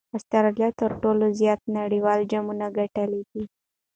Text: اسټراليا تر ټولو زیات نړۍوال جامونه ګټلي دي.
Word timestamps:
اسټراليا 0.17 0.69
تر 0.81 0.91
ټولو 1.01 1.25
زیات 1.39 1.61
نړۍوال 1.77 2.19
جامونه 2.31 2.65
ګټلي 2.77 3.21
دي. 3.31 3.43